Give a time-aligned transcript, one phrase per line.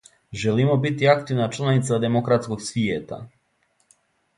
[0.43, 3.25] Желимо бити активна чланица демократског свијета.